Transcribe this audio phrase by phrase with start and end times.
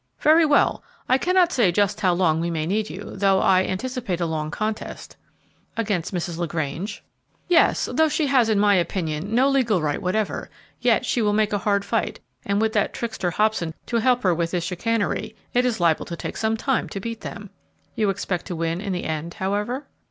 [0.19, 0.81] "Very well.
[1.07, 4.49] I cannot say just how long we may need you, though I anticipate a long
[4.49, 5.15] contest."
[5.77, 6.39] "Against Mrs.
[6.39, 7.03] LaGrange?"
[7.47, 11.53] "Yes; though she has, in my opinion, no legal right whatever, yet she will make
[11.53, 15.65] a hard fight, and with that trickster Hobson to help her with his chicanery, it
[15.65, 17.51] is liable to take some time to beat them."
[17.93, 19.85] "You expect to win in the end, however?"